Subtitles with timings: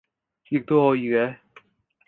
[0.49, 1.37] 亦都可以嘅